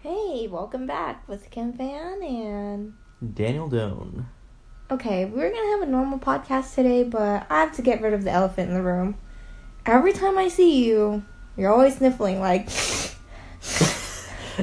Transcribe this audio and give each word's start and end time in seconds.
Hey, 0.00 0.46
welcome 0.48 0.86
back 0.86 1.26
with 1.28 1.50
Kim 1.50 1.72
Fan 1.72 2.22
and 2.22 2.94
Daniel 3.34 3.68
Doan. 3.68 4.26
okay, 4.90 5.24
we 5.24 5.42
are 5.42 5.50
gonna 5.50 5.70
have 5.72 5.82
a 5.82 5.86
normal 5.90 6.18
podcast 6.18 6.74
today, 6.74 7.02
but 7.02 7.46
I 7.50 7.60
have 7.60 7.74
to 7.76 7.82
get 7.82 8.00
rid 8.00 8.12
of 8.14 8.24
the 8.24 8.30
elephant 8.30 8.68
in 8.68 8.74
the 8.74 8.82
room. 8.82 9.16
Every 9.84 10.12
time 10.12 10.38
I 10.38 10.48
see 10.48 10.84
you, 10.84 11.24
you're 11.56 11.72
always 11.72 11.96
sniffling 11.96 12.40
like 12.40 12.66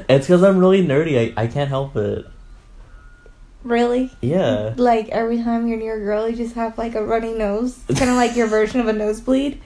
It's 0.10 0.28
because 0.28 0.44
I'm 0.44 0.58
really 0.58 0.86
nerdy. 0.86 1.34
I, 1.38 1.44
I 1.44 1.48
can't 1.48 1.70
help 1.70 1.96
it. 1.96 2.26
really? 3.64 4.12
Yeah. 4.22 4.74
Like 4.78 5.10
every 5.10 5.42
time 5.42 5.68
you're 5.68 5.78
near 5.80 5.96
a 5.98 6.00
girl, 6.04 6.30
you 6.30 6.36
just 6.36 6.56
have 6.56 6.78
like 6.78 6.96
a 6.96 7.06
runny 7.06 7.34
nose. 7.34 7.80
It's 7.90 8.00
Kind 8.00 8.12
of 8.12 8.18
like 8.18 8.36
your 8.36 8.48
version 8.58 8.80
of 8.82 8.88
a 8.88 8.94
nosebleed. 8.94 9.62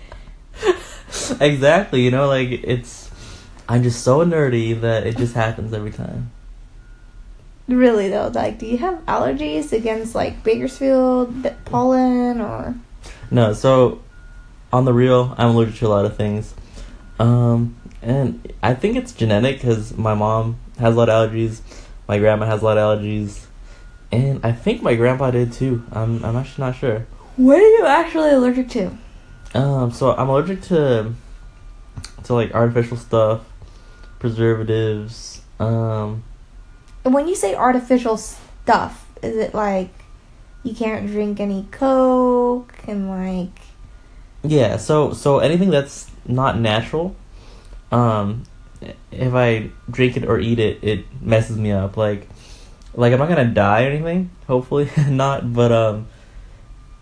exactly. 1.39 2.01
You 2.01 2.11
know, 2.11 2.27
like 2.27 2.49
it's. 2.49 3.08
I'm 3.69 3.83
just 3.83 4.03
so 4.03 4.25
nerdy 4.25 4.81
that 4.81 5.05
it 5.05 5.15
just 5.15 5.35
happens 5.35 5.73
every 5.73 5.91
time. 5.91 6.31
Really 7.67 8.09
though, 8.09 8.31
like, 8.33 8.57
do 8.57 8.65
you 8.65 8.79
have 8.79 9.05
allergies 9.05 9.71
against 9.71 10.15
like 10.15 10.43
Bakersfield 10.43 11.47
pollen 11.65 12.41
or? 12.41 12.73
No, 13.29 13.53
so 13.53 14.01
on 14.73 14.85
the 14.85 14.93
real, 14.93 15.35
I'm 15.37 15.49
allergic 15.49 15.75
to 15.75 15.87
a 15.87 15.89
lot 15.89 16.05
of 16.05 16.17
things. 16.17 16.55
Um, 17.19 17.75
and 18.01 18.51
I 18.63 18.73
think 18.73 18.97
it's 18.97 19.11
genetic 19.11 19.57
because 19.57 19.95
my 19.95 20.15
mom 20.15 20.57
has 20.79 20.95
a 20.95 20.97
lot 20.97 21.09
of 21.09 21.29
allergies, 21.29 21.61
my 22.07 22.17
grandma 22.17 22.47
has 22.47 22.63
a 22.63 22.65
lot 22.65 22.79
of 22.79 22.99
allergies, 22.99 23.45
and 24.11 24.43
I 24.43 24.51
think 24.51 24.81
my 24.81 24.95
grandpa 24.95 25.29
did 25.29 25.53
too. 25.53 25.83
I'm 25.91 26.25
I'm 26.25 26.35
actually 26.35 26.65
not 26.65 26.75
sure. 26.75 27.05
What 27.35 27.59
are 27.59 27.69
you 27.77 27.85
actually 27.85 28.31
allergic 28.31 28.69
to? 28.69 28.97
Um, 29.53 29.91
so 29.91 30.15
I'm 30.15 30.27
allergic 30.27 30.63
to 30.63 31.13
to 32.23 32.33
like 32.33 32.53
artificial 32.55 32.97
stuff, 32.97 33.41
preservatives. 34.19 35.41
Um, 35.59 36.23
And 37.03 37.13
when 37.13 37.27
you 37.27 37.35
say 37.35 37.55
artificial 37.55 38.17
stuff, 38.17 39.07
is 39.21 39.35
it 39.35 39.53
like 39.53 39.89
you 40.63 40.73
can't 40.75 41.07
drink 41.07 41.39
any 41.39 41.67
Coke 41.71 42.73
and 42.87 43.09
like 43.09 43.59
yeah. 44.43 44.77
So 44.77 45.13
so 45.13 45.39
anything 45.39 45.69
that's 45.69 46.09
not 46.25 46.59
natural, 46.59 47.15
um, 47.91 48.43
if 49.11 49.33
I 49.33 49.71
drink 49.89 50.15
it 50.15 50.25
or 50.25 50.39
eat 50.39 50.59
it, 50.59 50.83
it 50.83 51.05
messes 51.21 51.57
me 51.57 51.71
up. 51.71 51.97
Like 51.97 52.27
like 52.93 53.13
I'm 53.13 53.19
not 53.19 53.29
gonna 53.29 53.45
die 53.45 53.85
or 53.85 53.89
anything. 53.89 54.29
Hopefully 54.47 54.89
not. 55.09 55.51
But 55.53 55.71
um, 55.71 56.07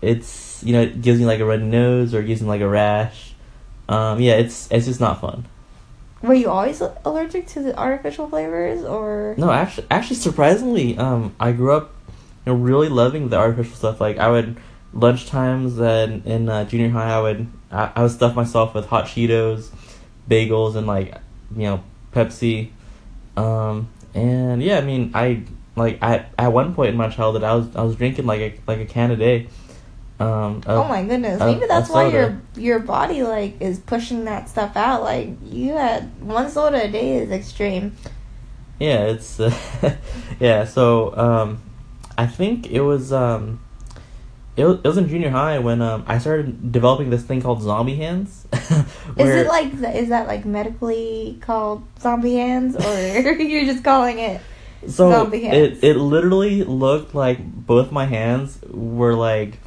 it's 0.02 0.62
you 0.64 0.72
know 0.72 0.82
it 0.82 1.00
gives 1.00 1.18
me 1.20 1.26
like 1.26 1.40
a 1.40 1.44
runny 1.44 1.64
nose 1.64 2.14
or 2.14 2.20
it 2.20 2.26
gives 2.26 2.42
me 2.42 2.48
like 2.48 2.60
a 2.60 2.68
rash. 2.68 3.34
Um, 3.88 4.20
yeah, 4.20 4.34
it's 4.34 4.68
it's 4.70 4.86
just 4.86 5.00
not 5.00 5.20
fun. 5.20 5.46
Were 6.22 6.34
you 6.34 6.50
always 6.50 6.82
allergic 7.04 7.46
to 7.48 7.60
the 7.60 7.76
artificial 7.78 8.28
flavors 8.28 8.84
or 8.84 9.34
No, 9.38 9.50
actually, 9.50 9.86
actually, 9.90 10.16
surprisingly, 10.16 10.98
um, 10.98 11.34
I 11.38 11.52
grew 11.52 11.72
up, 11.72 11.94
you 12.44 12.52
know, 12.52 12.58
really 12.58 12.88
loving 12.88 13.28
the 13.28 13.36
artificial 13.36 13.76
stuff. 13.76 14.00
Like 14.00 14.18
I 14.18 14.28
would 14.28 14.56
lunch 14.92 15.26
times 15.26 15.78
and 15.78 16.24
in 16.26 16.48
uh, 16.48 16.64
junior 16.64 16.90
high, 16.90 17.14
I 17.14 17.20
would 17.20 17.46
I, 17.70 17.92
I 17.94 18.02
would 18.02 18.10
stuff 18.10 18.34
myself 18.34 18.74
with 18.74 18.86
hot 18.86 19.06
Cheetos, 19.06 19.70
bagels, 20.28 20.76
and 20.76 20.86
like 20.86 21.14
you 21.54 21.64
know 21.64 21.84
Pepsi, 22.12 22.70
um, 23.36 23.88
and 24.14 24.62
yeah, 24.62 24.78
I 24.78 24.80
mean, 24.80 25.12
I 25.14 25.44
like 25.76 26.02
I 26.02 26.26
at 26.36 26.52
one 26.52 26.74
point 26.74 26.90
in 26.90 26.96
my 26.96 27.08
childhood, 27.08 27.44
I 27.44 27.54
was 27.54 27.74
I 27.76 27.82
was 27.82 27.96
drinking 27.96 28.26
like 28.26 28.40
a 28.40 28.54
like 28.66 28.80
a 28.80 28.86
can 28.86 29.10
a 29.10 29.16
day. 29.16 29.48
Um, 30.20 30.62
Oh 30.66 30.84
my 30.84 31.04
goodness. 31.04 31.38
Maybe 31.38 31.66
that's 31.66 31.90
why 31.90 32.08
your 32.08 32.40
your 32.56 32.80
body 32.80 33.22
like 33.22 33.60
is 33.60 33.78
pushing 33.78 34.24
that 34.24 34.48
stuff 34.48 34.76
out. 34.76 35.02
Like 35.02 35.30
you 35.44 35.72
had 35.74 36.20
one 36.20 36.50
soda 36.50 36.84
a 36.84 36.88
day 36.90 37.18
is 37.18 37.30
extreme. 37.30 37.96
Yeah, 38.80 39.06
it's 39.06 39.38
uh, 39.38 39.52
yeah. 40.40 40.64
So 40.64 41.16
um, 41.16 41.62
I 42.16 42.26
think 42.26 42.66
it 42.66 42.80
was 42.80 43.12
um, 43.12 43.60
it 44.56 44.64
was, 44.64 44.78
it 44.82 44.88
was 44.88 44.96
in 44.96 45.08
junior 45.08 45.30
high 45.30 45.60
when 45.60 45.80
um 45.80 46.04
I 46.08 46.18
started 46.18 46.72
developing 46.72 47.10
this 47.10 47.22
thing 47.22 47.40
called 47.40 47.62
zombie 47.62 47.94
hands. 47.96 48.46
Is 49.16 49.30
it 49.30 49.46
like 49.46 49.72
is 49.72 50.08
that 50.10 50.26
like 50.26 50.44
medically 50.44 51.38
called 51.40 51.84
zombie 52.00 52.36
hands 52.36 52.76
or 52.76 53.32
you're 53.32 53.64
just 53.64 53.82
calling 53.82 54.18
it 54.18 54.40
so 54.82 55.10
zombie 55.10 55.42
hands? 55.42 55.78
it 55.82 55.84
it 55.84 55.96
literally 55.96 56.62
looked 56.62 57.14
like 57.14 57.38
both 57.42 57.90
my 57.90 58.04
hands 58.04 58.60
were 58.68 59.14
like 59.14 59.58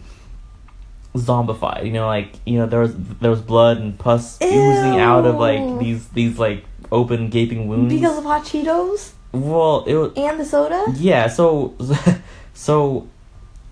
zombified. 1.16 1.86
You 1.86 1.94
know, 1.94 2.08
like 2.08 2.34
you 2.46 2.58
know 2.60 2.66
there 2.66 2.80
was 2.80 2.96
there 2.96 3.32
was 3.32 3.42
blood 3.42 3.78
and 3.78 3.98
pus 3.98 4.42
oozing 4.42 5.00
out 5.00 5.26
of 5.26 5.38
like 5.38 5.80
these 5.80 6.08
these 6.10 6.40
like 6.40 6.66
open 6.92 7.30
gaping 7.30 7.68
wounds. 7.68 7.94
because 7.94 8.18
of 8.18 8.24
hot 8.24 8.44
Cheetos 8.44 9.14
well, 9.32 9.86
it 9.86 9.96
was 9.96 10.14
and 10.18 10.40
the 10.40 10.46
soda? 10.46 10.86
Yeah, 10.96 11.28
so 11.28 11.76
so 12.54 13.08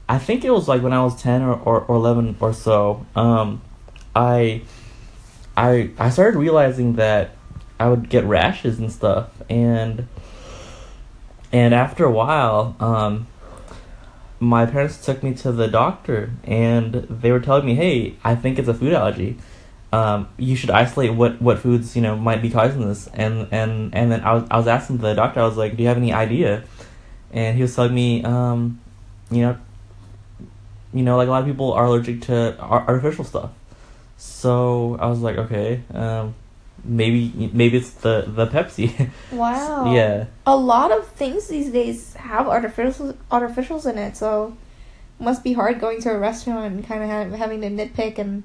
I 0.07 0.17
think 0.17 0.45
it 0.45 0.51
was 0.51 0.67
like 0.67 0.81
when 0.81 0.94
I 0.94 1.03
was 1.03 1.22
10 1.22 1.41
or, 1.41 1.53
or, 1.53 1.81
or 1.81 1.95
11 1.95 2.38
or 2.39 2.53
so. 2.53 3.05
Um 3.16 3.61
I 4.16 4.61
I 5.57 5.91
I 5.97 6.09
started 6.09 6.38
realizing 6.38 6.94
that 6.94 7.35
I 7.79 7.89
would 7.89 8.09
get 8.09 8.23
rashes 8.25 8.79
and 8.79 8.91
stuff 8.91 9.29
and 9.49 10.07
and 11.51 11.73
after 11.73 12.05
a 12.05 12.11
while 12.11 12.75
um 12.79 13.28
my 14.39 14.66
parents 14.66 15.03
took 15.03 15.22
me 15.23 15.33
to 15.35 15.51
the 15.51 15.67
doctor 15.67 16.31
and 16.44 16.94
they 17.09 17.31
were 17.31 17.39
telling 17.39 17.66
me, 17.66 17.75
"Hey, 17.75 18.16
I 18.23 18.35
think 18.35 18.59
it's 18.59 18.67
a 18.67 18.73
food 18.73 18.94
allergy." 18.94 19.38
um, 19.91 20.29
you 20.38 20.55
should 20.55 20.69
isolate 20.69 21.13
what, 21.13 21.41
what 21.41 21.59
foods 21.59 21.95
you 21.95 22.01
know 22.01 22.16
might 22.16 22.41
be 22.41 22.49
causing 22.49 22.88
this. 22.88 23.07
And 23.13 23.47
and 23.51 23.94
and 23.95 24.11
then 24.11 24.22
I 24.22 24.33
was 24.33 24.44
I 24.51 24.57
was 24.57 24.67
asking 24.67 24.97
the 24.99 25.13
doctor 25.13 25.39
I 25.39 25.45
was 25.45 25.57
like 25.57 25.75
do 25.75 25.83
you 25.83 25.89
have 25.89 25.97
any 25.97 26.13
idea? 26.13 26.63
And 27.31 27.55
he 27.55 27.61
was 27.61 27.75
telling 27.75 27.94
me 27.94 28.23
um, 28.23 28.79
you 29.31 29.41
know 29.41 29.57
you 30.94 31.03
know 31.03 31.17
like 31.17 31.28
a 31.28 31.31
lot 31.31 31.41
of 31.41 31.47
people 31.47 31.73
are 31.73 31.85
allergic 31.85 32.22
to 32.23 32.59
artificial 32.59 33.23
stuff. 33.23 33.51
So 34.17 34.97
I 34.99 35.07
was 35.07 35.19
like 35.19 35.38
okay 35.38 35.81
um, 35.94 36.35
maybe 36.84 37.50
maybe 37.53 37.78
it's 37.78 37.91
the 37.91 38.25
the 38.28 38.47
Pepsi 38.47 39.09
Wow. 39.31 39.94
yeah 39.94 40.25
A 40.45 40.56
lot 40.56 40.91
of 40.91 41.07
things 41.07 41.47
these 41.47 41.72
days 41.72 42.13
have 42.16 42.47
artificial 42.47 43.17
artificials 43.31 43.90
in 43.90 43.97
it, 43.97 44.17
so 44.17 44.56
must 45.19 45.44
be 45.44 45.53
hard 45.53 45.79
going 45.79 46.01
to 46.01 46.12
a 46.12 46.17
restaurant 46.17 46.66
and 46.73 46.88
kind 46.88 47.03
of 47.03 47.09
have, 47.09 47.31
having 47.34 47.62
to 47.62 47.69
nitpick 47.69 48.17
and 48.17 48.44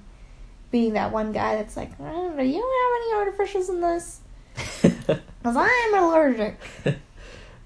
being 0.71 0.95
that 0.95 1.13
one 1.13 1.33
guy 1.33 1.55
that's 1.55 1.77
like, 1.77 1.97
don't 1.99 2.39
you 2.47 2.61
don't 2.61 2.77
have 2.83 2.93
any 3.01 3.31
artificials 3.31 3.69
in 3.69 3.81
this, 3.81 4.21
because 4.83 5.57
I'm 5.57 5.95
allergic. 5.95 6.59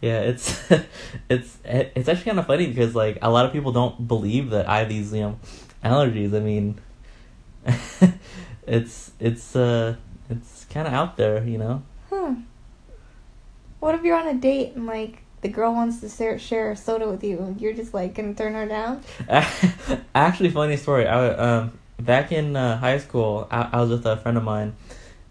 yeah 0.01 0.21
it's 0.21 0.63
it's 1.29 1.59
it's 1.65 2.09
actually 2.09 2.25
kind 2.25 2.39
of 2.39 2.47
funny 2.47 2.67
because 2.69 2.95
like 2.95 3.19
a 3.23 3.31
lot 3.31 3.45
of 3.45 3.53
people 3.53 3.73
don't 3.73 4.07
believe 4.07 4.51
that 4.51 4.69
I 4.69 4.79
have 4.81 4.89
these 4.89 5.13
you 5.13 5.23
know 5.23 5.41
allergies 5.83 6.35
I 6.35 6.41
mean 6.41 6.79
it's 8.67 9.11
it's 9.19 9.57
uh 9.57 9.97
it's 10.31 10.65
kind 10.67 10.87
of 10.87 10.93
out 10.93 11.17
there 11.17 11.45
you 11.45 11.59
know 11.59 11.83
Hmm. 12.11 12.35
What 13.81 13.95
if 13.95 14.03
you're 14.03 14.17
on 14.17 14.27
a 14.27 14.35
date 14.35 14.75
and 14.75 14.87
like 14.87 15.23
the 15.41 15.49
girl 15.49 15.73
wants 15.73 16.01
to 16.01 16.09
share, 16.09 16.39
share 16.39 16.73
a 16.73 16.77
soda 16.77 17.09
with 17.09 17.23
you 17.23 17.39
and 17.39 17.61
you're 17.61 17.75
just 17.75 17.95
like 17.95 18.15
gonna 18.15 18.35
turn 18.35 18.55
her 18.55 18.67
down? 18.67 19.03
actually 20.15 20.51
funny 20.51 20.77
story 20.77 21.07
I 21.07 21.29
um 21.29 21.79
back 22.01 22.33
in 22.33 22.57
uh, 22.57 22.79
high 22.79 22.99
school 22.99 23.47
I, 23.51 23.69
I 23.73 23.81
was 23.81 23.91
with 23.91 24.07
a 24.07 24.17
friend 24.17 24.39
of 24.39 24.45
mine 24.45 24.75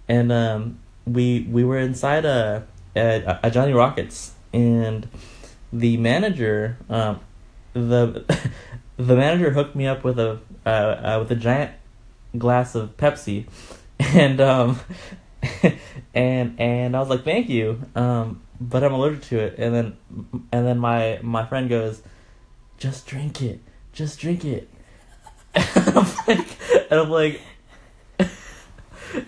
and 0.07 0.31
um 0.31 0.80
we 1.06 1.47
we 1.50 1.63
were 1.63 1.80
inside 1.80 2.25
a 2.25 2.68
a, 2.96 3.40
a 3.44 3.52
Johnny 3.52 3.74
Rockets 3.74 4.34
and 4.53 5.07
the 5.74 5.97
manager 5.97 6.78
um 6.90 7.19
the 7.74 8.24
the 8.97 9.16
manager 9.16 9.50
hooked 9.52 9.75
me 9.75 9.88
up 9.88 10.03
with 10.03 10.19
a 10.19 10.40
uh, 10.66 10.69
uh 10.69 11.18
with 11.19 11.31
a 11.31 11.36
giant 11.36 11.72
glass 12.38 12.75
of 12.75 12.96
Pepsi 12.97 13.47
and 14.00 14.40
um 14.40 14.80
and 16.13 16.59
and 16.59 16.96
I 16.96 17.00
was 17.00 17.09
like 17.09 17.24
thank 17.24 17.50
you. 17.50 17.81
Um 17.96 18.42
but 18.60 18.83
I'm 18.83 18.94
allergic 18.94 19.24
to 19.24 19.39
it. 19.39 19.56
And 19.57 19.74
then 19.74 19.98
and 20.51 20.66
then 20.66 20.80
my 20.80 21.19
my 21.22 21.45
friend 21.45 21.69
goes 21.69 22.01
just 22.77 23.07
drink 23.07 23.42
it. 23.42 23.60
Just 23.94 24.19
drink 24.19 24.45
it. 24.45 24.69
And 25.56 25.88
I'm 25.98 26.07
like 26.27 26.48
and 26.92 27.00
I'm 27.00 27.10
like 27.10 27.42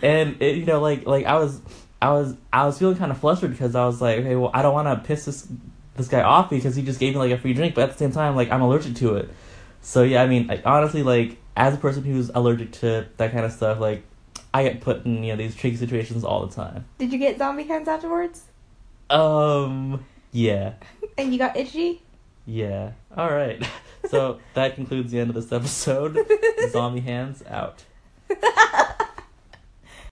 and 0.02 0.42
it, 0.42 0.58
you 0.58 0.66
know 0.66 0.82
like 0.82 1.06
like 1.06 1.26
I 1.26 1.36
was 1.36 1.62
I 2.02 2.12
was 2.12 2.36
I 2.54 2.66
was 2.66 2.78
feeling 2.78 2.98
kind 2.98 3.12
of 3.12 3.18
flustered 3.18 3.52
because 3.52 3.76
I 3.76 3.86
was 3.86 4.02
like 4.02 4.20
okay 4.20 4.36
well 4.36 4.52
I 4.54 4.62
don't 4.62 4.74
want 4.74 4.88
to 4.88 5.08
piss 5.08 5.26
this 5.26 5.48
this 5.96 6.08
guy 6.08 6.22
off 6.22 6.50
because 6.50 6.76
he 6.76 6.84
just 6.84 7.00
gave 7.00 7.14
me 7.14 7.20
like 7.20 7.32
a 7.32 7.38
free 7.38 7.54
drink. 7.54 7.76
But 7.76 7.86
at 7.86 7.92
the 7.94 7.98
same 7.98 8.12
time 8.12 8.36
like 8.36 8.52
I'm 8.52 8.62
allergic 8.62 8.96
to 8.98 9.16
it. 9.16 9.30
So 9.82 10.04
yeah 10.04 10.22
I 10.22 10.28
mean 10.28 10.48
like, 10.48 10.62
honestly 10.66 11.04
like 11.04 11.38
as 11.56 11.74
a 11.74 11.78
person 11.78 12.04
who's 12.04 12.30
allergic 12.30 12.72
to 12.72 13.08
that 13.18 13.32
kind 13.32 13.46
of 13.46 13.52
stuff 13.52 13.80
like 13.80 14.04
I 14.54 14.64
get 14.64 14.82
put 14.82 15.06
in 15.06 15.24
you 15.24 15.32
know 15.34 15.38
these 15.38 15.56
tricky 15.56 15.76
situations 15.78 16.24
all 16.24 16.46
the 16.46 16.54
time. 16.56 16.86
Did 16.98 17.12
you 17.14 17.20
get 17.20 17.38
zombie 17.38 17.64
hands 17.64 17.88
afterwards? 17.88 18.44
um 19.10 20.04
yeah. 20.32 20.74
And 21.18 21.34
you 21.34 21.40
got 21.40 21.58
itchy? 21.58 22.02
yeah. 22.46 22.92
All 23.16 23.32
right. 23.32 23.66
So 24.10 24.40
that 24.54 24.76
concludes 24.76 25.12
the 25.12 25.20
end 25.20 25.30
of 25.30 25.36
this 25.36 25.52
episode. 25.52 26.18
Zombie 26.70 27.02
hands 27.02 27.44
out 27.48 27.84